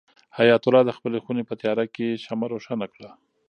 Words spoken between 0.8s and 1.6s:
د خپلې خونې په